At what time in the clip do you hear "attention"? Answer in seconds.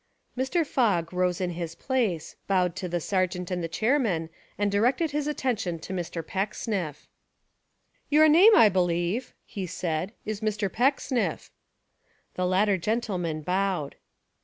5.27-5.77